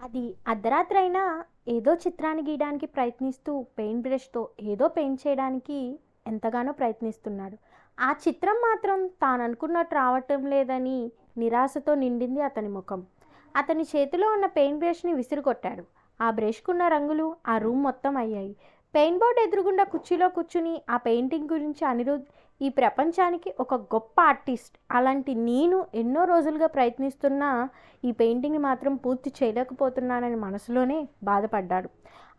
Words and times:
అది 0.00 0.22
అర్ధరాత్రైనా 0.46 1.22
ఏదో 1.68 1.94
చిత్రాన్ని 1.94 2.42
గీయడానికి 2.42 2.86
ప్రయత్నిస్తూ 2.86 3.66
పెయింట్ 3.78 4.02
బ్రష్తో 4.02 4.42
ఏదో 4.62 4.88
పెయింట్ 4.88 5.20
చేయడానికి 5.26 5.78
ఎంతగానో 6.26 6.72
ప్రయత్నిస్తున్నాడు. 6.72 7.56
ఆ 7.98 8.10
చిత్రం 8.24 8.56
మాత్రం 8.60 9.06
తాను 9.22 9.42
అనుకున్నట్టు 9.42 9.94
రావటం 9.94 10.46
లేదని 10.46 10.98
నిరాశతో 11.36 11.94
నిండింది 11.94 12.40
అతని 12.40 12.68
ముఖం. 12.68 13.00
అతని 13.56 13.82
చేతిలో 13.82 14.32
ఉన్న 14.32 14.46
పెయింట్ 14.46 14.78
బ్రష్ని 14.78 15.14
విసిరికొట్టాడు 15.14 15.84
ఆ 16.20 16.30
బ్రష్కున్న 16.30 16.88
రంగులు 16.88 17.36
ఆ 17.46 17.58
రూమ్ 17.58 17.82
మొత్తం 17.82 18.16
అయ్యాయి. 18.16 18.52
పెయింట్ 18.94 19.18
బోర్డ్ 19.18 19.40
ఎదురుగుండా 19.40 19.84
కుర్చీలో 19.84 20.28
కూర్చుని 20.28 20.82
ఆ 20.90 20.96
పెయింటింగ్ 20.96 21.52
గురించి 21.52 21.84
అనిరుద్ 21.84 22.26
ఈ 22.60 22.68
ప్రపంచానికి 22.68 23.54
ఒక 23.60 23.74
గొప్ప 23.74 24.20
ఆర్టిస్ట్. 24.20 24.76
అలాంటి 24.90 25.32
నేను 25.34 25.76
ఎన్నో 25.94 26.24
రోజులుగా 26.24 26.66
ప్రయత్నిస్తున్నా 26.66 27.50
ఈ 28.04 28.12
పెయింటింగ్ని 28.12 28.58
మాత్రం 28.58 28.94
పూర్తి 28.96 29.32
చేయలేకపోతున్నానని 29.38 30.36
మనసులోనే 30.36 30.98
బాధపడ్డాడు. 31.24 31.88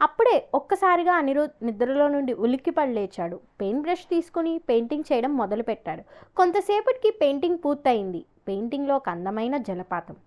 అప్పుడే 0.01 0.35
ఒక్కసారిగా 0.53 1.13
అనిరుద్ 1.13 1.55
నిద్రలో 1.63 2.07
నుండి 2.07 2.33
ఉలిక్కిపడి 2.33 2.93
లేచాడు. 2.93 3.39
పెయింట్ 3.61 3.81
బ్రష్ 3.81 4.05
తీసుకుని 4.09 4.53
పెయింటింగ్ 4.69 5.09
చేయడం 5.11 5.37
మొదలుపెట్టాడు. 5.37 6.03
కొంతసేపటికి 6.37 7.11
పెయింటింగ్ 7.21 7.61
పూర్తయింది. 7.65 8.25
పెయింటింగ్లో 8.47 8.95
ఒక 8.95 9.09
అందమైన 9.09 9.57
జలపాతం. 9.57 10.17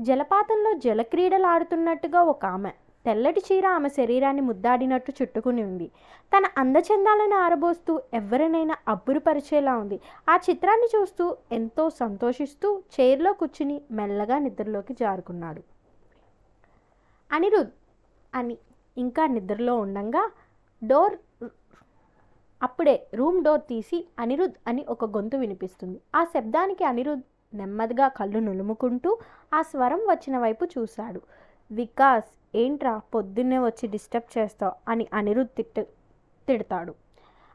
జలపాతంలో 0.00 0.72
జలక్రీడలు 0.84 1.46
ఆడుతున్నట్టుగా 1.46 2.22
ఒక 2.22 2.44
ఆమె. 2.46 2.72
తెల్లటి 3.06 3.40
చీర 3.40 3.66
ఆమె 3.66 3.88
శరీరాన్ని 3.88 4.42
ముద్దాడినట్టు 4.42 5.12
చుట్టుకుని 5.18 5.62
ఉంది. 5.62 5.86
తన 6.32 6.44
అందచందాలను 6.58 7.36
ఆరబోస్తూ 7.36 8.02
ఎవరినైనా 8.14 8.74
అబ్బురుపరిచేలా 8.88 9.76
ఉంది. 9.76 10.00
ఆ 10.28 10.36
చిత్రాన్ని 10.50 10.88
చూస్తూ 10.94 11.24
ఎంతో 11.52 11.90
సంతోషిస్తూ 12.02 12.82
చైర్లో 12.94 13.32
కూర్చుని 13.32 13.82
మెల్లగా 13.90 14.38
నిద్రలోకి 14.38 14.94
జారుకున్నాడు. 14.94 15.62
అనిరుద్ 17.30 17.72
అని 18.34 18.56
ఇంకా 18.96 19.26
నిద్రలో 19.26 19.74
ఉండంగా 19.76 20.22
డోర్ 20.82 21.14
అప్పుడే 22.62 22.96
రూమ్ 23.14 23.38
డోర్ 23.44 23.62
తీసి 23.68 23.98
అనిరుద్ 24.18 24.56
అని 24.68 24.82
ఒక 24.88 25.04
గొంతు 25.04 25.36
వినిపిస్తుంది. 25.36 26.00
ఆ 26.14 26.24
శబ్దానికి 26.24 26.84
అనిరుద్ 26.84 27.24
నెమ్మదిగా 27.54 28.08
కళ్ళు 28.08 28.38
నులుముకుంటూ 28.38 29.10
ఆ 29.54 29.62
స్వరం 29.62 30.02
వచ్చిన 30.10 30.38
వైపు 30.38 30.64
చూశాడు. 30.64 31.20
వికాస్ 31.70 32.24
ఏంట్రా 32.54 33.00
పొద్దున్నే 33.14 33.58
వచ్చి 33.58 33.88
డిస్టర్బ్ 33.88 34.38
చేస్తావు? 34.38 34.72
అని 34.88 35.06
అనిరుద్ 35.14 35.48
తిట్టు 35.56 35.80
తిడతాడు. 36.48 36.94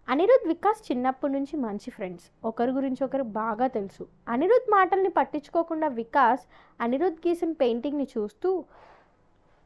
అనిరుద్ 0.10 0.48
వికాస్ 0.48 0.92
చిన్నప్పటి 0.92 1.34
నుంచి 1.34 1.58
మంచి 1.58 1.92
ఫ్రెండ్స్. 1.92 2.26
ఒకరి 2.46 2.72
గురించి 2.72 3.04
ఒకరు 3.04 3.24
బాగా 3.24 3.68
తెలుసు. 3.68 4.08
అనిరుద్ 4.30 4.72
మాటల్ని 4.72 5.10
పట్టించుకోకుండా 5.10 5.88
వికాస్ 5.88 6.42
అనిరుద్ 6.82 7.28
గీసిన 7.28 7.52
పెయింటింగ్ని 7.52 8.08
చూస్తూ 8.18 8.64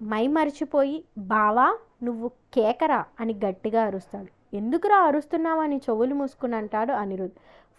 మై 0.01 0.27
మరిచిపోయి 0.27 1.03
బావా 1.17 1.77
నువ్వు 2.03 2.27
కేకరా? 2.53 3.05
అని 3.19 3.39
గట్టిగా 3.45 3.83
అరుస్తాడు. 3.83 4.55
ఎందుకురా 4.55 4.97
అరుస్తున్నావని 4.97 5.77
చెవులు 5.77 6.15
మూసుకుని 6.15 6.55
అంటాడు 6.55 6.91
అనిరుద్. 6.91 7.31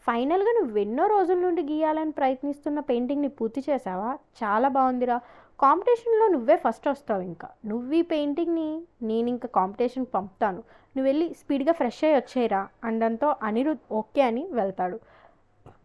ఫైనల్గా 0.06 0.60
నువ్వు 0.60 0.78
ఎన్నో 0.78 1.06
రోజుల 1.06 1.38
నుండి 1.38 1.62
గీయాలని 1.62 2.10
ప్రయత్నిస్తున్న 2.10 2.80
పెయింటింగ్ని 2.80 3.28
పూర్తి 3.28 3.64
చేసావా 3.70 4.14
చాలా 4.14 4.68
బాగుందిరా. 4.68 5.20
కాంపిటీషన్లో 5.60 6.28
నువ్వే 6.28 6.56
ఫస్ట్ 6.56 6.88
వస్తావు 6.88 7.22
ఇంకా. 7.22 7.48
నువ్వు 7.66 7.92
ఈ 7.92 8.02
పెయింటింగ్ని 8.02 8.82
నేను 9.02 9.28
ఇంకా 9.28 9.48
కాంపిటీషన్ 9.54 10.06
పంపుతాను. 10.14 10.60
నువ్వు 10.94 11.02
వెళ్ళి 11.02 11.34
స్పీడ్గా 11.40 11.72
ఫ్రెష్ 11.72 12.04
అయ్యి 12.04 12.16
వచ్చేయరా 12.16 12.68
అండంతో 12.84 13.36
అనిరుద్ 13.42 13.84
ఓకే 13.92 14.22
అని 14.22 14.48
వెళ్తాడు. 14.50 15.00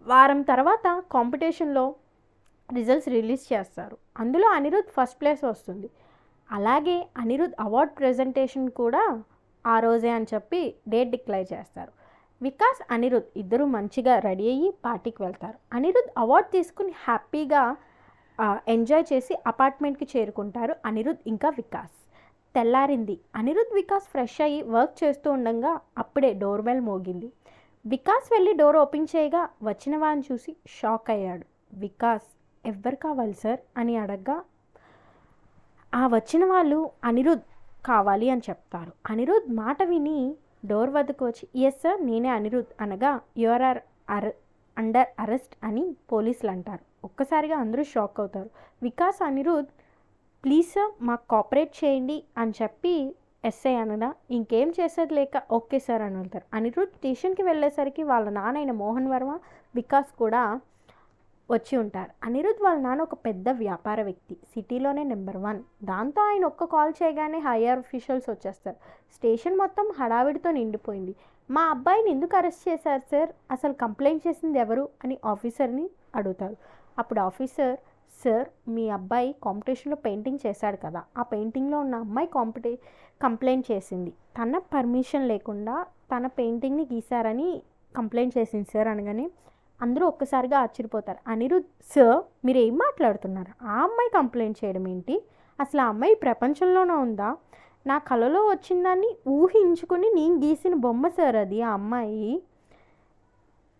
వారం 0.07 0.41
తర్వాత 0.41 1.03
కాంపిటీషన్లో 1.11 1.95
రిజల్ట్స్ 2.73 3.09
రిలీజ్ 3.09 3.53
చేస్తారు. 3.53 3.97
అందులో 4.19 4.47
అనిరుద్ 4.49 4.89
ఫస్ట్ 4.97 5.21
ప్లేస్ 5.21 5.43
వస్తుంది. 5.43 5.89
అలాగే 6.51 7.07
అనిరుద్ 7.17 7.55
అవార్డ్ 7.59 7.93
ప్రజెంటేషన్ 7.99 8.69
కూడా 8.69 9.23
ఆ 9.65 9.79
రోజే 9.79 10.09
అని 10.09 10.27
చెప్పి 10.33 10.75
డేట్ 10.87 11.09
డిక్లేర్ 11.09 11.47
చేస్తారు. 11.53 11.91
వికాస్ 12.41 12.79
అనిరుద్ 12.91 13.29
ఇద్దరు 13.37 13.65
మంచిగా 13.65 14.19
రెడీ 14.19 14.47
అయ్యి 14.49 14.73
పార్టీకి 14.85 15.23
వెళ్తారు. 15.23 15.57
అనిరుద్ 15.73 16.11
అవార్డ్ 16.17 16.49
తీసుకుని 16.51 16.93
హ్యాపీగా 17.03 17.77
ఎంజాయ్ 18.67 19.05
చేసి 19.13 19.37
అపార్ట్మెంట్కి 19.47 20.07
చేరుకుంటారు 20.17 20.75
అనిరుద్ 20.85 21.17
ఇంకా 21.27 21.49
వికాస్. 21.49 22.07
తెల్లారింది. 22.55 23.19
అనిరుద్ 23.35 23.73
వికాస్ 23.73 24.03
ఫ్రెష్ 24.03 24.41
అయ్యి 24.41 24.61
వర్క్ 24.61 25.03
చేస్తూ 25.03 25.31
ఉండగా 25.31 25.79
అప్పుడే 25.97 26.33
డోర్ 26.33 26.61
బెల్ 26.61 26.81
మోగింది. 26.81 27.31
వికాస్ 27.85 28.29
వెళ్ళి 28.31 28.53
డోర్ 28.53 28.77
ఓపెన్ 28.77 29.07
చేయగా 29.15 29.49
వచ్చిన 29.63 29.97
వాడిని 29.97 30.25
చూసి 30.31 30.55
షాక్ 30.67 31.09
అయ్యాడు. 31.09 31.45
వికాస్ 31.73 32.37
ఎవ్వరు 32.67 32.95
కావాలి 32.95 33.33
సార్? 33.33 33.59
అని 33.77 33.97
అడగ్గా. 33.97 34.43
ఆ 35.95 36.07
వచ్చిన 36.07 36.45
వాళ్ళు 36.45 36.89
అనిరుద్ 37.03 37.41
కావాలి 37.85 38.29
అని 38.29 38.41
చెప్తారు. 38.49 38.91
అనిరుద్ 39.09 39.53
మాట 39.53 39.83
విని 39.83 40.35
డోర్ 40.65 40.89
వద్దకు 40.89 41.25
వచ్చి 41.25 41.61
ఎస్ 41.61 41.75
సార్ 41.75 42.05
నేనే 42.05 42.29
అనిరుద్ 42.29 42.81
అనగా 42.81 43.19
you 43.37 43.49
are 43.49 43.77
are 44.09 44.31
under 44.77 45.07
arrest 45.19 45.55
అని 45.63 45.95
పోలీసులు 46.11 46.51
అంటారు. 46.51 46.96
ఒక్కసారిగా 47.07 47.57
అందరూ 47.57 47.83
షాక్ 47.83 48.19
అవుతారు. 48.19 48.49
వికాస్ 48.83 49.23
అనిరుద్ 49.23 49.69
ప్లీజ్ 50.43 50.67
సార్ 50.67 50.91
మాకు 51.01 51.23
కోఆపరేట్ 51.29 51.73
చేయండి 51.83 52.17
అని 52.37 52.53
చెప్పి 52.61 52.93
ఎస్ఐ 53.45 53.73
అనడా 53.73 54.09
ఇంకేం 54.31 54.69
చేసేది 54.79 55.13
లేక 55.13 55.43
ఓకే 55.51 55.79
సార్ 55.79 56.01
అని 56.01 56.17
వెళ్తారు 56.17 56.45
అనిరుద్ 56.53 56.93
స్టేషన్కి 56.95 57.43
వెళ్ళేసరికి 57.43 58.03
వాళ్ళ 58.03 58.29
నాన్న 58.29 58.71
మోహన్ 58.71 59.07
వర్మ 59.07 59.39
వికాస్ 59.75 60.11
కూడా 60.19 60.41
వచ్చి 61.51 61.77
ఉంటారు. 61.77 62.11
అనిరుద్ 62.23 62.63
వాళ్ళ 62.63 62.79
నాన్న 62.81 63.01
ఒక 63.01 63.13
పెద్ద 63.13 63.49
వ్యాపార 63.49 63.99
వ్యక్తి 64.03 64.35
సిటీలోనే 64.53 65.03
నెంబర్ 65.03 65.37
వన్. 65.37 65.59
దాంతో 65.83 66.21
ఆయన 66.21 66.45
ఒక్క 66.45 66.63
కాల్ 66.63 66.93
చేయగానే 67.03 67.39
హయ్యర్ 67.39 67.79
అఫీషియల్స్ 67.79 68.29
వచ్చేస్తారు. 68.29 68.77
స్టేషన్ 69.15 69.57
మొత్తం 69.57 69.85
హడావిడితో 69.99 70.51
నిండిపోయింది. 70.51 71.15
మా 71.49 71.61
అబ్బాయిని 71.61 72.11
ఎందుకు 72.11 72.37
అరెస్ట్ 72.37 72.69
చేశారు 72.69 73.01
సార్? 73.11 73.29
అసలు 73.51 73.73
కంప్లైంట్ 73.73 74.27
చేసింది 74.27 74.59
ఎవరు? 74.59 74.89
అని 75.03 75.17
ఆఫీసర్ని 75.25 75.89
అడుగుతారు. 76.15 76.57
అప్పుడు 76.99 77.19
ఆఫీసర్ 77.19 77.75
సార్ 78.23 78.47
మీ 78.69 78.89
అబ్బాయి 78.89 79.35
కాంపిటీషన్లో 79.43 79.97
పెయింటింగ్ 80.05 80.39
చేశాడు 80.47 80.77
కదా 80.85 81.03
ఆ 81.17 81.23
పెయింటింగ్లో 81.23 81.79
ఉన్న 81.79 81.95
అమ్మాయి 81.95 82.27
కాంపిటీ 82.27 82.71
కంప్లైంట్ 83.21 83.71
చేసింది. 83.71 84.11
తన 84.37 84.57
పర్మిషన్ 84.57 85.27
లేకుండా 85.27 85.75
తన 86.11 86.27
పెయింటింగ్ని 86.27 86.87
గీశారని 86.93 87.61
కంప్లైంట్ 87.95 88.37
చేసింది 88.37 88.67
సార్ 88.73 88.87
అనగానే 88.87 89.31
అందరూ 89.81 90.07
ఒక్కసారిగా 90.07 90.59
ఆశ్చర్యపోతారు. 90.59 91.17
అనిరుద్ 91.27 91.69
సార్ 91.95 92.21
మీరు 92.45 92.57
ఏం 92.57 92.77
మాట్లాడుతున్నారు? 92.77 93.65
ఆ 93.65 93.83
అమ్మాయి 93.83 94.09
కంప్లైంట్ 94.09 94.65
చేయడం 94.65 94.87
ఏంటి? 94.87 95.15
అసలు 95.59 95.81
ఆ 95.81 95.85
అమ్మాయి 95.85 96.15
ప్రపంచంలోనే 96.15 96.93
ఉందా? 96.93 97.29
నా 97.87 97.97
కలలో 97.97 98.41
వచ్చిందాన్ని 98.47 99.17
ఊహించుకుని 99.27 100.09
నేను 100.15 100.35
గీసిన 100.35 100.75
బొమ్మ 100.75 101.07
సార్ 101.07 101.35
అది 101.35 101.61
ఆ 101.61 101.73
అమ్మాయి. 101.73 102.41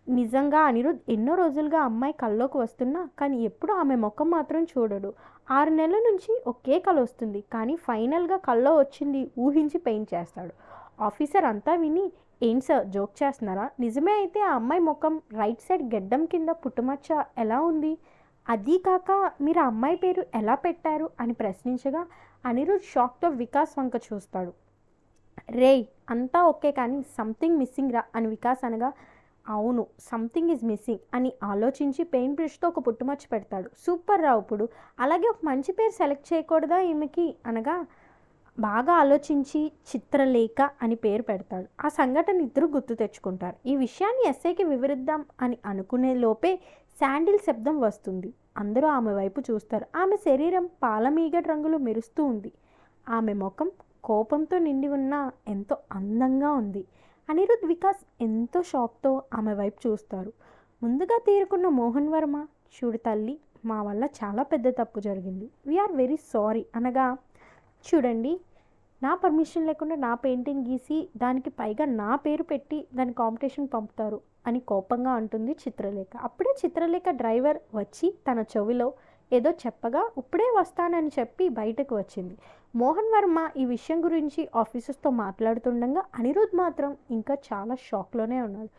నిజంగా 0.08 0.60
అనిరుద్ 0.60 0.98
ఎన్నో 1.08 1.34
రోజులుగా 1.34 1.80
అమ్మాయి 1.80 2.12
కల్లోకి 2.12 2.58
వస్తున్నా 2.58 3.08
కానీ 3.18 3.44
ఎప్పుడు 3.44 3.72
ఆమె 3.72 3.94
ముఖం 3.94 4.30
మాత్రం 4.30 4.64
చూడడు. 4.64 5.12
ఆరు 5.50 5.70
నెలల 5.70 5.96
నుంచి 5.96 6.42
ఒకే 6.46 6.78
కళ 6.78 7.00
వస్తుంది. 7.00 7.44
కానీ 7.52 7.76
ఫైనల్గా 7.76 8.36
కల్లో 8.36 8.76
వచ్చింది 8.76 9.30
ఊహించి 9.38 9.78
పెయింట్ 9.78 10.14
చేస్తాడు. 10.14 10.52
ఆఫీసర్ 11.02 11.44
అంతా 11.44 11.74
విని 11.74 12.12
ఏం 12.42 12.60
సార్ 12.60 12.86
జోక్ 12.86 13.22
చేస్తున్నారా? 13.22 13.70
నిజమే 13.80 14.12
అయితే 14.12 14.40
ఆ 14.40 14.54
అమ్మాయి 14.54 14.80
ముఖం 14.80 15.20
రైట్ 15.32 15.60
సైడ్ 15.60 15.94
గెడ్డం 15.94 16.24
కింద 16.24 16.48
పుట్టుమచ్చ 16.48 17.08
ఎలా 17.38 17.60
ఉంది? 17.60 17.98
అదీ 18.48 18.78
కాక 18.78 19.10
మీరు 19.40 19.60
ఆ 19.60 19.66
అమ్మాయి 19.66 19.96
పేరు 19.96 20.26
ఎలా 20.34 20.54
పెట్టారు? 20.54 21.10
అని 21.20 21.32
ప్రశ్నించగా 21.32 22.06
అనిరుద్ 22.44 22.82
షాక్తో 22.94 23.28
వికాస్ 23.28 23.78
వంక 23.78 23.96
చూస్తాడు. 23.96 24.52
రేయ్ 25.50 25.84
అంతా 26.10 26.44
ఓకే 26.44 26.70
కానీ 26.70 27.02
సంథింగ్ 27.02 27.58
మిస్సింగ్ 27.58 27.92
రా 27.92 28.02
అని 28.16 28.26
వికాస్ 28.26 28.64
అనగా 28.64 28.92
అవును 29.48 29.86
సంథింగ్ 30.00 30.50
ఈజ్ 30.50 30.64
మిస్సింగ్ 30.64 30.98
అని 31.14 31.32
ఆలోచించి 31.42 32.04
పెయింట్ 32.04 32.34
బ్రష్తో 32.34 32.68
ఒక 32.68 32.86
పుట్టుమచ్చ 32.86 33.26
పెడతాడు. 33.32 33.70
సూపర్ 33.86 34.20
రావు 34.20 34.40
ఇప్పుడు. 34.40 34.68
అలాగే 35.00 35.28
ఒక 35.28 35.36
మంచి 35.44 35.72
పేరు 35.72 35.90
సెలెక్ట్ 35.90 36.34
చేయకూడదా 36.34 36.80
ఈమెకి? 36.80 37.36
అనగా 37.46 37.86
బాగా 38.58 38.92
ఆలోచించి 38.92 39.66
చిత్రలేఖ 39.66 40.70
అని 40.82 40.94
పేరు 40.94 41.22
పెడతాడు. 41.22 41.86
ఆ 41.86 41.88
సంఘటన 41.88 42.40
ఇద్దరు 42.40 42.66
గుర్తు 42.66 42.94
తెచ్చుకుంటారు. 42.94 43.68
ఈ 43.68 43.76
విషయాన్ని 43.76 44.28
ఎస్ఐకి 44.28 44.64
వివరిద్దాం 44.64 45.24
అని 45.42 45.58
అనుకునే 45.66 46.14
లోపే 46.14 46.56
శాండిల్ 47.00 47.38
శబ్దం 47.38 47.80
వస్తుంది. 47.80 48.34
అందరూ 48.56 48.88
ఆమె 48.88 49.12
వైపు 49.12 49.40
చూస్తారు. 49.40 49.86
ఆమె 49.96 50.16
శరీరం 50.16 50.68
పాలమీగడ్ 50.82 51.48
రంగులో 51.48 51.78
మెరుస్తూ 51.78 52.24
ఉంది. 52.24 52.52
ఆమె 53.08 53.32
ముఖం 53.32 53.70
కోపంతో 54.04 54.58
నిండి 54.58 54.88
ఉన్న 54.88 55.30
ఎంతో 55.48 55.76
అందంగా 55.92 56.52
ఉంది. 56.52 56.84
అనిరుద్ 57.28 57.64
వికాస్ 57.66 58.02
ఎంతో 58.20 58.60
షాక్తో 58.62 59.10
ఆమె 59.38 59.52
వైపు 59.54 59.78
చూస్తారు 59.86 60.30
ముందుగా 60.82 61.16
తీరుకున్న 61.26 61.66
మోహన్ 61.78 62.08
వర్మ 62.08 62.36
చూడు 62.74 62.96
తల్లి 62.96 63.34
మా 63.64 63.78
వల్ల 63.82 64.04
చాలా 64.18 64.42
పెద్ద 64.42 64.68
తప్పు 64.78 64.98
జరిగింది. 65.00 65.46
వీఆర్ 65.66 65.92
వెరీ 65.92 66.16
సారీ 66.32 66.62
అనగా 66.74 67.06
చూడండి 67.84 68.32
నా 69.02 69.12
పర్మిషన్ 69.14 69.66
లేకుండా 69.66 69.96
నా 69.96 70.12
పెయింటింగ్ 70.14 70.64
గీసి 70.68 70.98
దానికి 71.16 71.50
పైగా 71.50 71.84
నా 72.00 72.10
పేరు 72.16 72.42
పెట్టి 72.42 72.78
దాని 72.94 73.12
కాంపిటీషన్ 73.12 73.68
పంపుతారు 73.74 74.18
అని 74.46 74.60
కోపంగా 74.60 75.12
అంటుంది 75.12 75.52
చిత్రలేఖ. 75.52 76.12
అప్పుడే 76.28 76.54
చిత్రలేఖ 76.62 77.08
డ్రైవర్ 77.10 77.60
వచ్చి 77.74 78.08
తన 78.28 78.44
చెవిలో 78.56 78.88
ఏదో 79.32 79.50
చెప్పగా 79.50 80.10
ఇప్పుడే 80.18 80.44
వస్తానని 80.58 81.10
చెప్పి 81.18 81.48
బయటకు 81.48 81.96
వచ్చింది. 81.96 82.38
మోహన్ 82.76 83.12
వర్మ 83.14 83.50
ఈ 83.56 83.64
విషయం 83.64 84.04
గురించి 84.04 84.48
ఆఫీసర్స్తో 84.56 85.10
మాట్లాడుతుండగా 85.10 86.04
అనిరుద్ 86.18 86.56
మాత్రం 86.56 86.96
ఇంకా 87.10 87.34
చాలా 87.48 87.74
షాక్లోనే 87.74 88.40
ఉన్నాడు. 88.40 88.70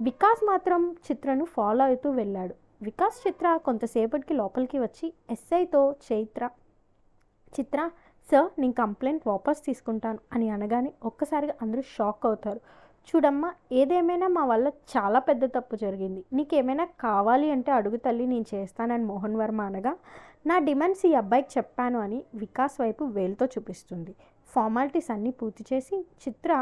వికాస్ 0.00 0.46
మాత్రం 0.46 0.96
చిత్రను 1.10 1.44
ఫాలో 1.44 1.84
అవుతూ 1.84 2.10
వెళ్ళాడు. 2.10 2.54
వికాస్ 2.82 3.28
చిత్ర 3.28 3.56
కొంతసేపటికి 3.56 4.34
లోపలికి 4.34 4.78
వచ్చి 4.78 5.12
ఎస్ఐతో 5.30 5.94
చైత్ర 6.12 6.50
చిత్ర 7.60 7.90
సార్ 8.30 8.60
నేను 8.60 8.72
కంప్లైంట్ 8.72 9.26
వాపస్ 9.26 9.64
తీసుకుంటాను 9.64 10.18
అని 10.32 10.50
అనగానే 10.50 10.92
ఒక్కసారిగా 11.04 11.54
అందరూ 11.62 11.82
షాక్ 11.82 12.26
అవుతారు. 12.26 12.60
చూడమ్మా 13.08 13.48
ఏదేమైనా 13.80 14.26
మా 14.36 14.42
వల్ల 14.44 14.66
చాలా 14.92 15.18
పెద్ద 15.28 15.44
తప్పు 15.56 15.76
జరిగింది. 15.76 16.20
నీకేమైనా 16.36 16.84
కావాలి 17.04 17.48
అంటే 17.54 17.70
అడుగు 17.78 17.98
తల్లి 18.04 18.26
నేను 18.26 18.46
చేస్తానని 18.54 19.04
మోహన్ 19.12 19.36
వర్మ 19.40 19.60
అనగా 19.70 19.92
నా 20.50 20.56
డిమాండ్స్ 20.68 21.02
ఈ 21.10 21.12
అబ్బాయికి 21.22 21.50
చెప్పాను 21.56 21.98
అని 22.04 22.18
వికాస్ 22.34 22.76
వైపు 22.80 23.04
వేలుతో 23.16 23.46
చూపిస్తుంది. 23.54 24.12
ఫార్మాలిటీస్ 24.54 25.10
అన్నీ 25.14 25.32
పూర్తి 25.40 25.64
చేసి 25.72 25.96
చిత్ర 26.24 26.52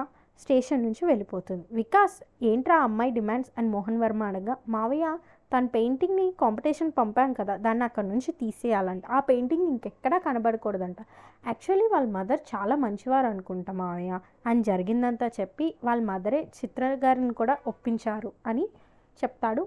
స్టేషన్ 0.42 0.84
నుంచి 0.86 1.02
వెళ్ళిపోతుంది. 1.10 1.64
వికాస్ 1.80 2.16
ఏంట్రా 2.50 2.76
అమ్మాయి 2.88 3.10
డిమాండ్స్ 3.18 3.50
అని 3.58 3.68
మోహన్ 3.68 4.00
వర్మ 4.02 4.22
అనగా 4.32 4.56
మావయ్య 4.68 5.06
తన 5.52 5.66
పెయింటింగ్ని 5.66 6.34
కాంపిటీషన్ 6.40 6.92
పంపాం 6.98 7.32
కదా 7.32 7.56
దాన్ని 7.56 7.84
అక్కడ 7.84 8.04
నుంచి 8.04 8.32
తీసేయాలంట. 8.32 9.06
ఆ 9.06 9.20
పెయింటింగ్ 9.20 9.66
ఇంకెక్కడా 9.68 10.18
కనబడకూడదంట. 10.18 10.96
యాక్చువల్లీ 11.46 11.86
వాళ్ళ 11.92 12.08
మదర్ 12.08 12.40
చాలా 12.54 12.76
మంచివారు 12.76 13.26
అనుకుంటా 13.26 13.72
మామయ్య 13.72 14.18
అని 14.46 14.62
జరిగిందంతా 14.62 15.30
చెప్పి 15.40 15.74
వాళ్ళ 15.84 16.02
మదరే 16.02 16.40
చిత్ర 16.58 16.84
గారిని 17.04 17.34
కూడా 17.34 17.56
ఒప్పించారు 17.66 18.32
అని 18.46 18.64
చెప్తాడు 19.18 19.62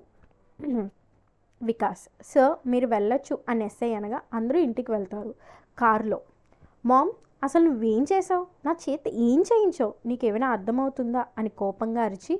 వికాస్. 1.61 2.03
సార్ 2.23 2.69
మీరు 2.69 2.87
వెళ్ళొచ్చు 2.87 3.37
అని 3.49 3.65
ఎస్ఐ 3.65 3.93
అనగా 3.93 4.21
అందరూ 4.33 4.59
ఇంటికి 4.59 4.91
వెళ్తారు 4.91 5.33
కారులో. 5.77 6.19
మామ్ 6.85 7.11
అసలు 7.43 7.63
నువ్వేం 7.63 8.03
చేసావు 8.03 8.45
నా 8.65 8.75
చేతి 8.83 9.09
ఏం 9.25 9.39
చేయించావు? 9.41 9.93
నీకేమైనా 10.05 10.47
అర్థమవుతుందా? 10.49 11.25
అని 11.37 11.49
కోపంగా 11.49 12.01
అరిచి 12.03 12.35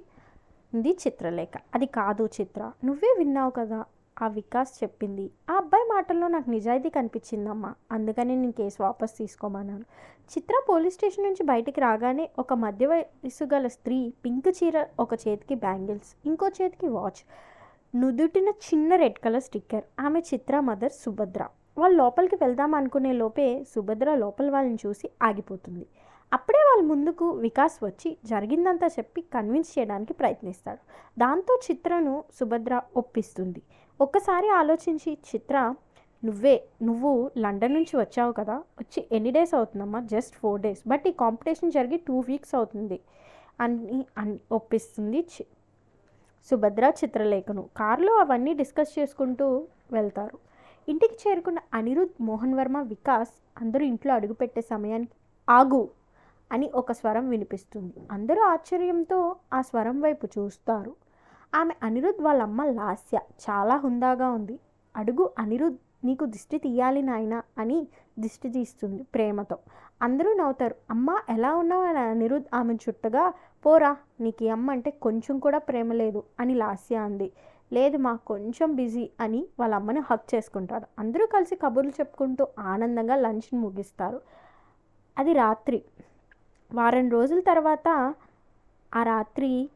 ఇది 0.74 0.92
చిత్రలేఖ. 0.92 1.56
అది 1.75 1.86
కాదు 1.86 2.30
చిత్ర 2.42 2.72
నువ్వే 2.84 3.16
విన్నావు 3.18 3.50
కదా 3.50 3.86
ఆ 4.22 4.28
వికాస్ 4.28 4.84
చెప్పింది. 4.84 5.31
ఆ 5.50 5.54
అబ్బాయి 5.54 5.84
మాటల్లో 5.84 6.28
నాకు 6.28 6.50
నిజాయితీ 6.50 6.90
కనిపించిందమ్మా 6.90 7.75
అందుకని 7.92 8.36
నేను 8.36 8.52
కేసు 8.52 8.84
వాపస్ 8.84 9.18
తీసుకోమన్నాను. 9.18 9.86
చిత్ర 10.34 10.54
పోలీస్ 10.70 10.96
స్టేషన్ 10.96 11.25
నుంచి 11.25 11.44
బయటికి 11.44 11.81
రాగానే 11.81 12.30
ఒక 12.40 12.54
మధ్య 12.54 12.86
వయసు 12.86 13.44
గల 13.54 13.68
స్త్రీ 13.68 14.14
పింక్ 14.25 14.50
చీర 14.50 14.86
ఒక 15.00 15.14
చేతికి 15.14 15.56
బ్యాంగిల్స్ 15.56 16.12
ఇంకో 16.25 16.48
చేతికి 16.48 16.88
వాచ్ 16.88 17.22
నుదుటిన 17.96 18.48
చిన్న 18.48 18.96
రెడ్ 18.96 19.20
కలర్ 19.20 19.44
స్టిక్కర్. 19.44 19.84
ఆమె 20.00 20.20
చిత్ర 20.20 20.60
మదర్ 20.60 20.92
సుభద్ర. 20.92 21.48
వాళ్ళు 21.78 21.98
లోపలికి 21.98 22.36
వెళ్దాం 22.36 22.75
అనుకునే 22.75 23.14
లోపే 23.14 23.64
సుభద్ర 23.75 24.16
లోపల 24.16 24.50
వాళ్ళని 24.52 24.78
చూసి 24.86 25.10
ఆగిపోతుంది. 25.24 25.86
అప్పుడే 26.33 26.57
వాళ్ళ 26.57 26.89
ముందుకు 26.89 27.30
వికాస్ 27.30 27.85
వచ్చి 27.85 28.18
జరిగిందంతా 28.25 28.88
చెప్పి 28.88 29.21
కన్విన్స్ 29.21 29.80
చేయడానికి 29.80 30.13
ప్రయత్నిస్తాడు. 30.13 30.80
దాంతో 31.19 31.59
చిత్రను 31.71 32.24
సుభద్ర 32.39 32.81
ఒప్పిస్తుంది. 32.97 33.62
ఒక్కసారి 34.01 34.50
ఆలోచించి 34.50 35.13
చిత్ర 35.13 35.75
నువ్వే 36.25 36.63
నువ్వు 36.83 37.31
లండన్ 37.38 37.74
నుంచి 37.74 38.00
వచ్చావు 38.00 38.31
కదా 38.31 38.53
వచ్చి 38.53 39.07
ఎన్ని 39.12 39.31
డేస్ 39.31 39.56
అవుతుందమ్మా? 39.56 40.00
Just 40.00 40.35
four 40.35 40.62
days. 40.62 40.81
బట్ 40.88 41.03
ఈ 41.07 41.12
కాంపిటీషన్ 41.12 41.71
జరిగి 41.71 41.97
టూ 41.97 42.19
వీక్స్ 42.19 42.56
అవుతుంది 42.56 43.00
అని 43.62 44.06
అన్ 44.18 44.38
ఒప్పిస్తుంది 44.51 45.19
చి- 45.19 45.45
సుభద్ర 46.51 46.91
చిత్రలేఖను. 47.03 47.69
కారులో 47.77 48.13
అవన్నీ 48.13 48.53
డిస్కస్ 48.53 49.00
చేసుకుంటూ 49.00 49.68
వెళ్తారు. 49.91 50.39
ఇంటికి 50.89 51.29
చేరుకున్న 51.29 51.59
అనిరుద్ 51.74 52.24
మోహన్ 52.24 52.53
వర్మ 52.53 52.81
వికాస్ 52.81 53.29
అందరూ 53.62 53.86
ఇంట్లో 53.86 54.13
అడుగుపెట్టే 54.13 54.62
సమయానికి 54.62 55.12
ఆగు 55.50 55.89
అని 56.53 56.71
ఒక 56.75 56.91
స్వరం 56.91 57.29
వినిపిస్తుంది. 57.29 57.94
అందరూ 58.11 58.41
ఆశ్చర్యంతో 58.41 59.35
ఆ 59.53 59.61
స్వరం 59.61 60.01
వైపు 60.01 60.27
చూస్తారు. 60.38 60.95
ఆమె 61.55 61.73
అనిరుద్ 61.83 62.21
వాళ్ళ 62.21 62.41
అమ్మ 62.41 62.65
లాస్య. 62.65 63.17
చాలా 63.17 63.77
హుందాగా 63.77 64.29
ఉంది. 64.31 64.59
అడుగు 64.95 65.33
అనిరుద్ 65.39 65.77
నీకు 66.03 66.25
దిష్టి 66.25 66.57
తీయాలి 66.57 67.01
నాయనా 67.01 67.44
అని 67.57 67.88
దిష్టి 68.19 68.50
తీస్తుంది 68.50 69.03
ప్రేమతో. 69.03 69.57
అందరూ 70.01 70.33
నవ్వుతారు. 70.33 70.75
అమ్మ 70.89 71.19
ఎలా 71.29 71.55
ఉన్నావు 71.55 71.83
అని 71.83 71.97
అనిరుద్ 71.97 72.44
ఆమె 72.53 72.73
చుట్టగా 72.73 73.33
పోరా 73.65 73.97
నీకు 74.21 74.45
అమ్మ 74.45 74.71
అంటే 74.71 74.91
కొంచెం 74.91 75.39
కూడా 75.39 75.57
ప్రేమ 75.57 75.94
లేదు 75.94 76.23
అని 76.39 76.55
లాస్య 76.55 76.95
అంది. 76.95 77.31
లేదు 77.73 77.97
మా 77.97 78.15
కొంచెం 78.15 78.75
బిజీ 78.75 79.09
అని 79.19 79.47
వాళ్ళ 79.59 79.75
అమ్మని 79.75 80.00
హక్ 80.00 80.35
చేసుకుంటారు. 80.35 80.85
అందరూ 81.00 81.25
కలిసి 81.25 81.55
కబుర్లు 81.55 81.91
చెప్పుకుంటూ 81.91 82.47
ఆనందంగా 82.59 83.15
లంచ్ని 83.15 83.59
ముగిస్తారు. 83.59 84.21
అది 85.17 85.33
రాత్రి. 85.33 85.83
వారం 86.74 87.10
రోజుల 87.10 87.40
తర్వాత 87.40 87.88
ఆ 88.92 89.04
రాత్రి 89.04 89.70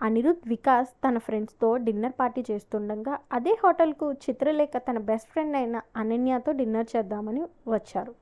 అనిరుద్ 0.00 0.48
వికాస్ 0.48 0.90
తన 1.04 1.18
ఫ్రెండ్స్తో 1.18 1.76
డిన్నర్ 1.76 2.12
పార్టీ 2.20 2.44
చేస్తుండగా 2.50 3.18
అదే 3.32 3.52
హోటల్కు 3.64 4.12
చిత్రలేఖ 4.12 4.76
తన 4.76 4.98
బెస్ట్ 4.98 5.30
ఫ్రెండ్ 5.30 5.56
అయిన 5.56 5.80
అనన్యతో 5.96 6.52
డిన్నర్ 6.52 6.96
చేద్దామని 6.96 7.42
వచ్చారు. 7.68 8.14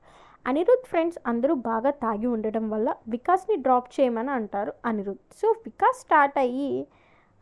అనిరుద్ 0.47 0.85
ఫ్రెండ్స్ 0.85 1.19
అందరూ 1.27 1.53
బాగా 1.69 1.91
తాగి 1.91 2.27
ఉండడం 2.27 2.69
వల్ల 2.69 2.95
వికాస్ని 3.07 3.57
డ్రాప్ 3.57 3.89
చేయమని 3.99 4.31
అంటారు 4.31 4.73
అనిరుద్. 4.85 5.23
సో 5.41 5.49
వికాస్ 5.65 5.99
స్టార్ట్ 5.99 6.37
అయ్యి 6.37 6.71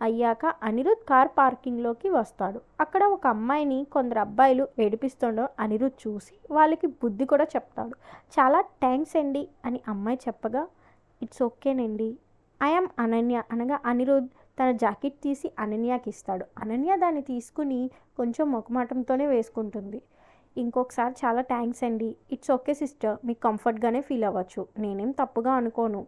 అయ్యాక 0.01 0.45
అనిరుద్ 0.63 1.03
కార్ 1.09 1.29
పార్కింగ్లోకి 1.37 2.09
వస్తాడు. 2.09 2.59
అక్కడ 2.79 3.03
ఒక 3.03 3.27
అమ్మాయిని 3.27 3.79
కొందరు 3.91 4.19
అబ్బాయిలు 4.19 4.67
ఏడిపిస్తుండో 4.79 5.47
అనిరుద్ 5.59 5.97
చూసి 6.07 6.33
వాళ్ళకి 6.51 6.87
బుద్ధి 6.87 7.25
కూడా 7.25 7.43
చెప్తాడు. 7.43 7.95
చాలా 8.39 8.61
థ్యాంక్స్ 8.61 9.15
అండి 9.15 9.47
అని 9.65 9.81
అమ్మాయి 9.87 10.19
చెప్పగా 10.27 10.63
ఇట్స్ 11.21 11.43
ఓకేనండి. 11.43 12.09
ఐఎమ్ 12.63 12.87
అనన్య 12.99 13.43
అనగా 13.51 13.79
అనిరుద్ 13.85 14.29
తన 14.59 14.71
జాకెట్ 14.71 15.19
తీసి 15.23 15.51
అనన్యకి 15.59 16.09
ఇస్తాడు. 16.09 16.45
అనన్య 16.57 16.97
దాన్ని 16.97 17.21
తీసుకుని 17.21 17.89
కొంచెం 18.17 18.51
మొకమాటంతోనే 18.51 19.27
వేసుకుంటుంది. 19.27 20.01
ఇంకొకసారి 20.57 21.13
చాలా 21.25 21.41
థ్యాంక్స్ 21.41 21.83
అండి. 21.83 22.15
It's 22.31 22.51
okay 22.51 22.73
sister. 22.73 23.17
మీకు 23.25 23.41
కంఫర్ట్గానే 23.43 24.01
ఫీల్ 24.01 24.23
అవ్వచ్చు. 24.23 24.67
నేనేం 24.79 25.11
తప్పుగా 25.11 25.53
అనుకోను. 25.53 26.01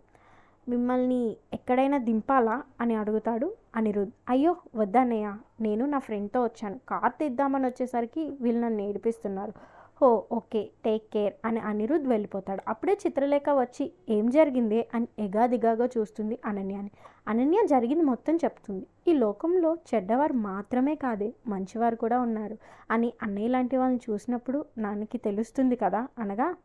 మిమ్మల్ని 0.69 1.37
ఎక్కడైనా 1.53 1.97
దింపాలా? 1.97 2.63
అని 2.81 2.95
అడుగుతాడు 2.95 3.53
అనిరుద్. 3.75 4.11
అయ్యో 4.29 4.55
వద్దన్నయ్య 4.75 5.37
నేను 5.61 5.85
నా 5.85 5.99
ఫ్రెండ్తో 5.99 6.43
వచ్చాను. 6.43 6.79
కార్ 6.89 7.13
తెద్దామని 7.19 7.65
వచ్చేసరికి 7.65 8.37
వీళ్ళు 8.41 8.61
నన్ను 8.61 8.81
ఏడిపిస్తున్నారు. 8.81 9.53
హో 10.01 10.25
ఓకే 10.31 10.69
టేక్ 10.85 11.03
కేర్ 11.13 11.33
అని 11.45 11.59
అనిరుద్ 11.59 12.07
వెళ్ళిపోతాడు. 12.07 12.61
అప్పుడే 12.67 12.93
చిత్రలేఖ 12.93 13.43
వచ్చి 13.49 13.91
ఏం 14.09 14.29
జరిగింది? 14.29 14.87
అని 14.93 15.07
ఎగాదిగాగా 15.19 15.89
చూస్తుంది 15.97 16.39
అనన్యని. 16.45 16.91
అనన్య 17.27 17.67
జరిగింది 17.67 18.03
మొత్తం 18.03 18.35
చెప్తుంది. 18.35 18.87
ఈ 19.07 19.13
లోకంలో 19.13 19.77
చెడ్డవారు 19.93 20.33
మాత్రమే 20.33 20.95
కాదే 20.95 21.33
మంచివారు 21.47 21.95
కూడా 21.95 22.19
ఉన్నారు 22.19 22.57
అని 22.91 23.13
అన్నయ్య 23.23 23.47
లాంటి 23.47 23.77
వాళ్ళని 23.77 24.01
చూసినప్పుడు 24.11 24.65
నాన్నకి 24.77 25.17
తెలుస్తుంది 25.17 25.75
కదా 25.75 26.07
అనగా 26.19 26.55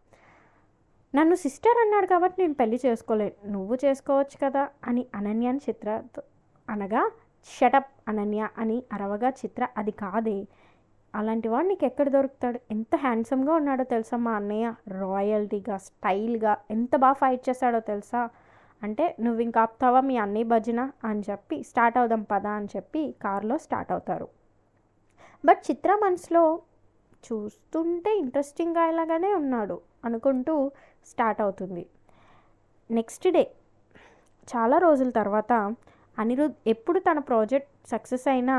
నన్ను 1.14 1.34
సిస్టర్ 1.34 1.80
అన్నాడు 1.80 2.06
కాబట్టి 2.06 2.42
నేను 2.42 2.54
పెళ్ళి 2.54 2.80
చేసుకోలేదు 2.86 3.48
నువ్వు 3.48 3.78
చేసుకోవచ్చు 3.84 4.38
కదా 4.42 4.68
అని 4.86 5.06
అనన్యని 5.14 5.58
చిత్ర 5.68 6.02
అనగా 6.70 7.10
షటప్ 7.60 7.90
అనన్య 8.08 8.48
అని 8.58 8.82
అరవగా 8.92 9.28
చిత్ర 9.30 9.68
అది 9.76 9.90
కాదే. 9.90 10.46
అలాంటి 11.14 11.48
వాడు 11.48 11.66
నీకు 11.66 11.84
ఎక్కడ 11.84 12.08
దొరుకుతాడు? 12.08 12.60
ఎంత 12.70 12.96
హ్యాండ్సమ్గా 12.96 13.54
ఉన్నాడో 13.54 13.84
తెలుసా 13.84 14.16
మా 14.16 14.32
అన్నయ్య? 14.32 14.74
రాయల్టీగా 14.88 15.76
స్టైల్గా 15.76 16.56
ఎంత 16.70 16.96
బాగా 16.96 17.12
ఫైట్ 17.12 17.48
చేస్తాడో 17.48 17.80
తెలుసా? 17.80 18.28
అంటే 18.82 19.16
నువ్వు 19.20 19.40
ఇంకా 19.40 19.60
ఆపుతావా 19.60 20.00
మీ 20.00 20.16
అన్నయ్య 20.16 20.44
భజన? 20.44 20.90
అని 21.04 21.22
చెప్పి 21.30 21.62
స్టార్ట్ 21.62 21.98
అవుదాం 21.98 22.22
పదా 22.22 22.50
అని 22.50 22.68
చెప్పి 22.76 23.14
కారులో 23.22 23.58
స్టార్ట్ 23.58 23.92
అవుతారు. 23.92 24.28
బట్ 25.44 25.70
చిత్ర 25.70 25.94
మనసులో 25.94 26.62
చూస్తుంటే 27.26 28.18
ఇంట్రెస్టింగ్గా 28.18 28.86
ఇలాగానే 28.86 29.34
ఉన్నాడు 29.34 29.80
అనుకుంటూ 30.04 30.70
స్టార్ట్ 31.12 31.40
అవుతుంది. 31.44 31.84
నెక్స్ట్ 32.90 33.26
డే 33.36 33.44
చాలా 34.52 34.76
రోజుల 34.86 35.10
తర్వాత 35.20 35.52
అనిరుద్ 36.18 36.56
ఎప్పుడు 36.74 36.98
తన 36.98 37.18
ప్రాజెక్ట్ 37.30 37.72
సక్సెస్ 37.90 38.26
అయినా 38.34 38.56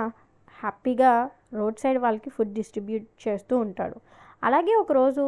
హ్యాపీగా 0.60 1.12
రోడ్ 1.54 1.80
సైడ్ 1.84 2.00
వాళ్ళకి 2.06 2.30
ఫుడ్ 2.36 2.54
డిస్ట్రిబ్యూట్ 2.58 3.08
చేస్తూ 3.26 3.54
ఉంటాడు. 3.66 3.98
అలాగే 4.48 4.74
ఒకరోజు 4.84 5.24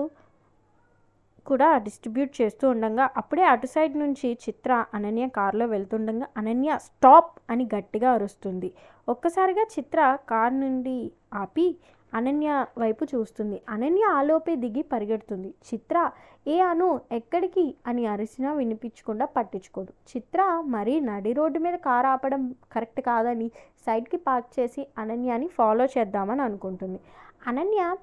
కూడా 1.46 1.68
డిస్ట్రిబ్యూట్ 1.86 2.34
చేస్తూ 2.42 2.66
ఉండగా 2.70 3.06
అప్పుడే 3.18 3.44
అటు 3.52 3.68
సైడ్ 3.74 3.96
నుంచి 4.02 4.28
చిత్ర 4.44 4.72
అనన్య 4.94 5.26
కారులో 5.38 5.66
వెళ్తుండగా 5.66 6.28
అనన్య 6.38 6.72
స్టాప్ 6.88 7.32
అని 7.50 7.66
గట్టిగా 7.76 8.10
అరుస్తుంది. 8.18 8.70
ఒక్కసారిగా 9.10 9.64
చిత్ర 9.76 10.00
కార్ 10.30 10.54
నుండి 10.60 10.98
ఆపి 11.34 11.68
అనన్య 12.14 12.66
వైపు 12.78 13.06
చూస్తుంది. 13.06 13.62
అనన్య 13.70 14.04
ఆలోపే 14.04 14.56
దిగి 14.56 14.82
పరిగెడుతుంది. 14.82 15.54
చిత్ర 15.74 16.12
ఏ 16.48 16.60
అను 16.60 17.02
ఎక్కడికి? 17.12 17.76
అని 17.88 18.06
అరిసినా 18.06 18.54
వినిపించకుండా 18.54 19.26
పట్టించుకోదు. 19.26 19.94
చిత్ర 20.18 20.64
మరీ 20.66 21.00
నడి 21.00 21.34
రోడ్డు 21.34 21.60
మీద 21.60 21.74
కారు 21.74 22.08
ఆపడం 22.08 22.56
కరెక్ట్ 22.72 23.02
కాదని 23.02 23.48
సైడ్కి 23.86 24.18
పార్క్ 24.18 24.60
చేసి 24.60 24.88
అనన్యని 24.98 25.48
ఫాలో 25.48 25.86
చేద్దామని 25.86 26.42
అనుకుంటుంది. 26.42 27.00
అనన్య 27.48 27.96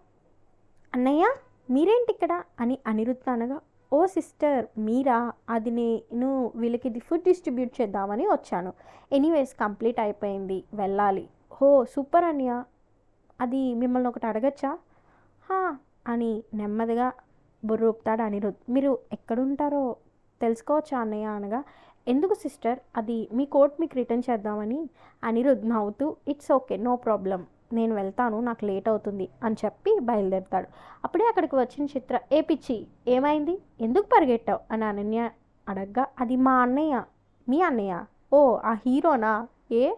అన్నయ్య 0.94 1.32
మీరేంటి 1.70 2.12
ఇక్కడ 2.12 2.42
అని 2.60 2.78
అనిరుద్ధ 2.86 3.30
అనగా 3.30 3.60
ఓ 3.92 4.06
సిస్టర్ 4.06 4.66
మీరా? 4.78 5.32
అది 5.50 5.70
నేను 5.70 6.52
వీళ్ళకి 6.56 6.98
ఫుడ్ 6.98 7.22
డిస్ట్రిబ్యూట్ 7.22 7.80
చేద్దామని 7.80 8.26
వచ్చాను. 8.26 8.72
ఎనీవేస్ 9.12 9.54
కంప్లీట్ 9.60 10.00
అయిపోయింది. 10.00 10.64
వెళ్ళాలి. 10.74 11.28
హో 11.52 11.84
సూపర్ 11.84 12.24
అన్నయ్య. 12.24 12.64
అది 13.40 13.74
మిమ్మల్ని 13.74 14.08
ఒకటి 14.08 14.26
అడగచ్చా? 14.26 14.78
హా 15.50 15.76
అని 16.06 16.42
నెమ్మదిగా 16.54 17.12
బుర్రూపుతాడు 17.64 18.22
అనిరుద్. 18.22 18.54
మీరు 18.68 18.98
ఎక్కడుంటారో 19.12 19.96
తెలుసుకోవచ్చా 20.40 21.00
అన్నయ్య 21.00 21.24
అనగా 21.24 21.64
ఎందుకు 22.08 22.34
సిస్టర్? 22.34 22.78
అది 22.96 23.28
మీ 23.32 23.44
కోట్ 23.44 23.80
మీకు 23.80 23.96
రిటర్న్ 23.96 24.22
చేద్దామని? 24.30 24.90
అనిరుద్ 25.24 25.68
నవ్వుతూ 25.68 26.16
ఇట్స్ 26.28 26.52
ఓకే 26.52 26.76
నో 26.76 26.96
ప్రాబ్లం. 26.96 27.46
నేను 27.72 27.94
వెళ్తాను 27.94 28.40
నాకు 28.40 28.64
లేట్ 28.64 28.88
అవుతుంది 28.88 29.28
అని 29.42 29.56
చెప్పి 29.64 29.98
బయలుదేరుతాడు. 30.02 30.66
అప్పుడే 31.04 31.24
అక్కడికి 31.24 31.56
వచ్చిన 31.56 31.84
చిత్ర 31.84 32.20
ఏ 32.32 32.40
పిచ్చి 32.40 32.86
ఏమైంది? 33.08 33.58
ఎందుకు 33.80 34.06
పరిగెట్టావు? 34.12 34.60
అని 34.70 34.84
అనన్య 34.84 35.30
అడగ్గా 35.68 36.06
అది 36.20 36.36
మా 36.36 36.52
అన్నయ్య 36.52 37.02
మీ 37.48 37.60
అన్నయ్య. 37.60 38.04
ఓ 38.32 38.56
ఆ 38.56 38.72
హీరోనా? 38.72 39.48
ఏ? 39.72 39.94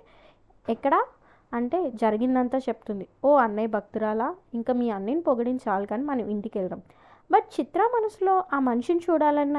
ఎక్కడా? 0.68 1.04
అంటే 1.52 1.78
జరిగిందంతా 2.02 2.58
చెప్తుంది. 2.58 3.06
ఓ 3.24 3.30
అన్నయ్య 3.36 3.70
భక్తురాలా 3.76 4.28
ఇంకా 4.54 4.72
మీ 4.72 4.86
అన్నయ్యని 4.90 5.22
పొగిడించాలి 5.22 5.86
కానీ 5.86 6.04
మనం 6.04 6.24
ఇంటికి 6.30 6.56
వెళ్దాం 6.58 6.82
బట్ 7.30 7.46
చిత్ర 7.56 7.80
మనసులో 7.96 8.34
ఆ 8.52 8.58
మనిషిని 8.60 9.02
చూడాలన్న 9.10 9.58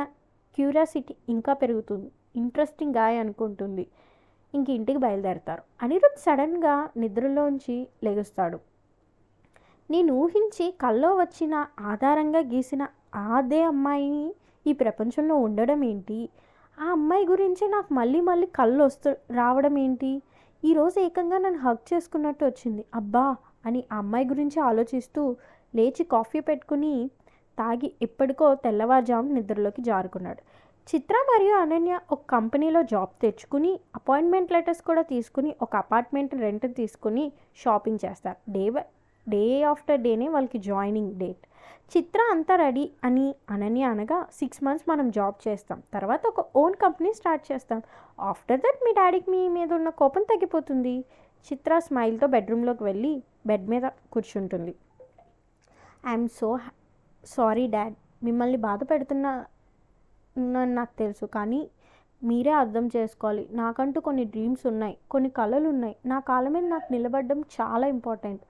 క్యూరియాసిటీ 0.58 1.14
ఇంకా 1.30 1.54
పెరుగుతుంది. 1.54 2.10
ఇంట్రెస్టింగ్ 2.36 2.96
గాయ 2.96 3.16
అనుకుంటుంది. 3.18 3.86
ఇంక 4.54 4.68
ఇంటికి 4.70 5.00
బయలుదేరతారు. 5.00 5.64
అనిరుద్ 5.84 6.20
సడన్గా 6.26 6.76
నిద్రలోంచి 6.98 7.76
లెగుస్తాడు. 8.04 8.58
నేను 9.90 10.12
ఊహించి 10.14 10.66
కల్లో 10.82 11.10
వచ్చిన 11.16 11.56
ఆధారంగా 11.92 12.42
గీసిన 12.52 12.84
అదే 13.32 13.62
అమ్మాయిని 13.64 14.26
ఈ 14.66 14.74
ప్రపంచంలో 14.74 15.36
ఉండడం 15.38 15.84
ఏంటి 15.84 16.20
ఆ 16.78 16.86
అమ్మాయి 16.92 17.26
గురించి 17.26 17.64
నాకు 17.68 17.90
మళ్ళీ 17.94 18.20
మళ్ళీ 18.22 18.48
కళ్ళు 18.60 18.82
వస్తు 18.84 19.10
రావడం 19.32 19.76
ఏంటి 19.78 20.12
ఈరోజు 20.64 21.00
ఏకంగా 21.00 21.38
నన్ను 21.38 21.60
హక్ 21.60 21.94
చేసుకున్నట్టు 21.94 22.46
వచ్చింది. 22.46 22.86
అబ్బా! 22.96 23.36
అని 23.66 23.84
ఆ 23.92 23.98
అమ్మాయి 23.98 24.26
గురించి 24.28 24.60
ఆలోచిస్తూ 24.60 25.36
లేచి 25.76 26.04
కాఫీ 26.04 26.40
పెట్టుకుని 26.40 26.94
తాగి 27.58 27.92
ఎప్పటికో 28.02 28.56
తెల్లవారుజాము 28.56 29.34
నిద్రలోకి 29.34 29.82
జారుకున్నాడు. 29.82 30.42
చిత్ర 30.88 31.16
మరియు 31.30 31.56
అనన్య 31.56 32.00
ఒక 32.12 32.22
కంపెనీలో 32.30 32.82
జాబ్ 32.84 33.22
తెచ్చుకుని 33.22 33.80
అపాయింట్మెంట్ 33.96 34.52
లెటర్స్ 34.52 34.82
కూడా 34.82 35.02
తీసుకుని 35.02 35.56
ఒక 35.62 35.76
అపార్ట్మెంట్ 35.76 36.36
రెంట్ 36.36 36.76
తీసుకుని 36.76 37.26
షాపింగ్ 37.56 38.06
చేస్తారు. 38.06 38.52
డే 38.52 38.66
డే 39.28 39.44
ఆఫ్టర్ 39.72 40.04
డేనే 40.08 40.28
వాళ్ళకి 40.36 40.60
జాయినింగ్ 40.70 41.14
డేట్ 41.22 41.44
చిత్ర 41.94 42.20
అంతా 42.34 42.56
రెడీ 42.56 42.84
అని 43.08 43.26
అనని 43.54 43.82
అనగా 43.84 44.18
సిక్స్ 44.40 44.62
మంత్స్ 44.66 44.86
మనం 44.90 45.08
జాబ్ 45.18 45.38
చేస్తాం. 45.48 45.80
తర్వాత 45.96 46.22
ఒక 46.32 46.46
ఓన్ 46.62 46.76
కంపెనీ 46.84 47.12
స్టార్ట్ 47.18 47.44
చేస్తాం. 47.52 47.80
ఆఫ్టర్ 48.30 48.62
దట్ 48.66 48.80
మీ 48.86 48.92
డాడీకి 49.00 49.30
మీ 49.32 49.42
మీద 49.58 49.70
ఉన్న 49.80 49.90
కోపం 50.02 50.24
తగ్గిపోతుంది. 50.32 50.96
చిత్ర 51.48 51.80
స్మైల్తో 51.88 52.28
బెడ్రూమ్లోకి 52.36 52.84
వెళ్ళి 52.90 53.14
బెడ్ 53.50 53.68
మీద 53.74 53.86
కూర్చుంటుంది. 54.14 54.74
ఐఎమ్ 56.12 56.30
సో 56.40 56.50
సారీ 57.24 57.68
డాడ్ 57.76 57.96
మిమ్మల్ని 58.24 58.60
బాధ 58.68 58.80
పెడుతున్నా 58.92 59.32
నాకు 60.78 60.94
తెలుసు 61.02 61.26
కానీ 61.26 61.62
మీరే 62.22 62.52
అర్థం 62.62 62.86
చేసుకోవాలి. 62.96 63.44
నాకంటూ 63.62 64.00
కొన్ని 64.08 64.24
డ్రీమ్స్ 64.34 64.66
ఉన్నాయి 64.72 64.96
కొన్ని 65.12 65.30
కళలు 65.38 65.68
ఉన్నాయి. 65.70 65.96
నా 66.06 66.18
కాళ్ళ 66.30 66.48
మీద 66.56 66.66
నాకు 66.74 66.88
నిలబడడం 66.96 67.40
చాలా 67.58 67.88
ఇంపార్టెంట్ 67.96 68.44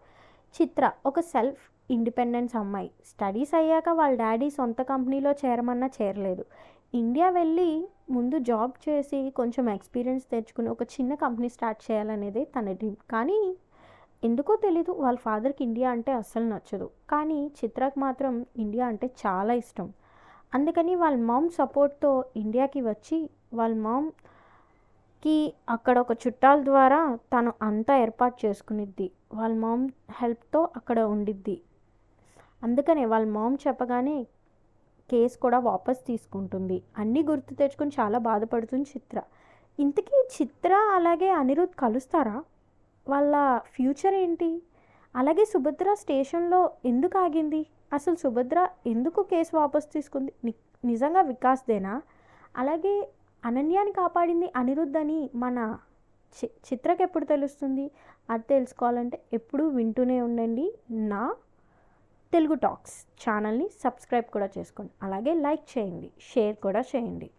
చిత్ర 0.56 0.92
ఒక 1.06 1.20
సెల్ఫ్ 1.20 1.92
ఇండిపెండెన్స్ 1.92 2.56
అమ్మాయి. 2.56 2.92
స్టడీస్ 3.06 3.56
అయ్యాక 3.56 3.90
వాళ్ళ 3.90 4.18
డాడీ 4.18 4.50
సొంత 4.50 4.82
కంపెనీలో 4.82 5.32
చేరమన్నా 5.32 5.90
చేరలేదు. 6.02 6.46
ఇండియా 6.94 7.30
వెళ్ళి 7.30 7.88
ముందు 8.10 8.40
జాబ్ 8.40 8.72
చేసి 8.90 9.30
కొంచెం 9.30 9.70
ఎక్స్పీరియన్స్ 9.70 10.26
తెచ్చుకుని 10.32 10.70
ఒక 10.70 10.84
చిన్న 10.84 11.14
కంపెనీ 11.16 11.50
స్టార్ట్ 11.50 11.92
చేయాలనేదే 11.92 12.44
తన 12.44 12.72
డ్రీమ్. 12.72 12.96
కానీ 13.12 13.58
ఎందుకో 14.24 14.56
తెలీదు 14.56 14.92
వాళ్ళ 14.92 15.18
ఫాదర్కి 15.18 15.64
ఇండియా 15.64 15.92
అంటే 15.92 16.12
అస్సలు 16.12 16.44
నచ్చదు. 16.44 16.90
కానీ 17.10 17.52
చిత్రకు 17.60 18.00
మాత్రం 18.00 18.46
ఇండియా 18.58 18.88
అంటే 18.88 19.08
చాలా 19.28 19.54
ఇష్టం. 19.54 19.94
అందుకని 20.54 20.96
వాళ్ళ 20.96 21.18
మామ్ 21.18 21.50
సపోర్ట్తో 21.50 22.26
ఇండియాకి 22.36 22.82
వచ్చి 22.82 23.30
వాళ్ళ 23.54 23.76
కి 25.24 25.54
అక్కడ 25.70 26.00
ఒక 26.00 26.12
చుట్టాల 26.12 26.64
ద్వారా 26.64 27.16
తను 27.16 27.54
అంతా 27.62 27.98
ఏర్పాటు 27.98 28.46
చేసుకునిద్ది. 28.46 29.12
వాళ్ళ 29.34 29.56
మామ్ 29.56 29.90
హెల్ప్తో 30.22 30.70
అక్కడ 30.76 31.00
ఉండిద్ది. 31.00 31.62
అందుకనే 32.64 33.06
వాళ్ళ 33.06 33.28
మామ్ 33.28 33.58
చెప్పగానే 33.68 34.24
కేసు 35.12 35.38
కూడా 35.38 35.60
వాపస్ 35.60 36.06
తీసుకుంటుంది. 36.08 36.84
అన్నీ 36.98 37.24
గుర్తు 37.24 37.54
తెచ్చుకొని 37.54 37.92
చాలా 38.00 38.18
బాధపడుతుంది 38.18 38.90
చిత్ర. 38.90 39.22
ఇంతకీ 39.80 40.28
చిత్ర 40.42 40.74
అలాగే 40.74 41.30
అనిరుద్ 41.30 41.80
కలుస్తారా? 41.80 42.44
వాళ్ళ 43.10 43.58
ఫ్యూచర్ 43.58 44.14
ఏంటి? 44.14 44.62
అలాగే 45.16 45.46
సుభద్ర 45.46 45.94
స్టేషన్లో 45.94 46.72
ఎందుకు 46.86 47.18
ఆగింది? 47.18 47.66
అసలు 47.94 48.16
సుభద్ర 48.16 48.70
ఎందుకు 48.88 49.24
కేసు 49.24 49.58
వాపస్ 49.58 49.94
తీసుకుంది? 49.94 50.34
ని- 50.46 50.88
నిజంగా 50.88 51.22
వికాస్దేనా? 51.22 52.02
అలాగే 52.58 53.10
అనన్యాని 53.44 53.92
కాపాడింది 53.92 54.48
అనిరుద్ధ్ 54.56 54.98
అని 54.98 55.20
మన 55.36 55.60
చి 56.36 56.46
చిత్రకి 56.68 57.02
ఎప్పుడు 57.04 57.26
తెలుస్తుంది? 57.26 57.86
అది 58.30 58.44
తెలుసుకోవాలంటే 58.50 59.18
ఎప్పుడూ 59.34 59.64
వింటూనే 59.68 60.22
ఉండండి. 60.22 60.66
నా 61.12 61.24
తెలుగు 62.34 62.56
టాక్స్ 62.66 62.98
ఛానల్ని 63.24 63.68
సబ్స్క్రైబ్ 63.84 64.28
కూడా 64.36 64.50
చేసుకోండి. 64.58 64.92
అలాగే 65.04 65.34
లైక్ 65.46 65.66
చేయండి 65.74 66.10
షేర్ 66.30 66.56
కూడా 66.66 66.82
చేయండి. 66.92 67.30